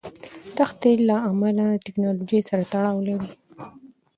دښتې 0.57 0.91
له 1.07 1.17
تکنالوژۍ 1.85 2.41
سره 2.49 2.63
تړاو 2.71 3.05
لري. 3.07 3.29